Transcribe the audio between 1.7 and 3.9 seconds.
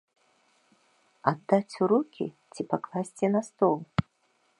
у рукі ці пакласці на стол?